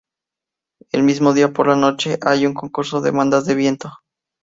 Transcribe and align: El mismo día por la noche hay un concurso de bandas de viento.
El 0.91 1.03
mismo 1.03 1.31
día 1.33 1.53
por 1.53 1.67
la 1.67 1.75
noche 1.75 2.17
hay 2.25 2.47
un 2.47 2.55
concurso 2.55 3.01
de 3.01 3.11
bandas 3.11 3.45
de 3.45 3.53
viento. 3.53 3.91